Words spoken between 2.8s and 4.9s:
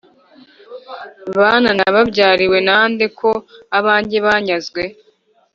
nde ko abanjye banyazwe